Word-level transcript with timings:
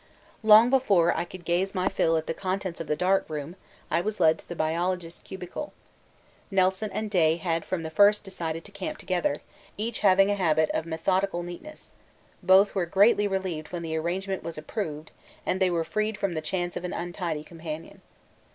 Long 0.41 0.71
before 0.71 1.15
I 1.15 1.25
could 1.25 1.45
gaze 1.45 1.75
my 1.75 1.87
fill 1.87 2.17
at 2.17 2.25
the 2.25 2.33
contents 2.33 2.79
of 2.79 2.87
the 2.87 2.95
dark 2.95 3.29
room 3.29 3.55
I 3.91 4.01
was 4.01 4.19
led 4.19 4.39
to 4.39 4.49
the 4.49 4.55
biologists' 4.55 5.21
cubicle; 5.23 5.73
Nelson 6.49 6.89
and 6.91 7.07
Day 7.07 7.35
had 7.35 7.63
from 7.65 7.83
the 7.83 7.91
first 7.91 8.23
decided 8.23 8.65
to 8.65 8.71
camp 8.71 8.97
together, 8.97 9.43
each 9.77 9.99
having 9.99 10.31
a 10.31 10.35
habit 10.35 10.71
of 10.71 10.87
methodical 10.87 11.43
neatness; 11.43 11.93
both 12.41 12.73
were 12.73 12.87
greatly 12.87 13.27
relieved 13.27 13.67
when 13.71 13.83
the 13.83 13.95
arrangement 13.95 14.41
was 14.41 14.57
approved, 14.57 15.11
and 15.45 15.59
they 15.59 15.69
were 15.69 15.83
freed 15.83 16.17
from 16.17 16.33
the 16.33 16.41
chance 16.41 16.75
of 16.75 16.83
an 16.83 16.93
untidy 16.93 17.43
companion. 17.43 18.01